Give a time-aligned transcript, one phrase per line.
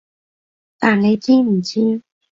[0.79, 2.01] 但你知唔知？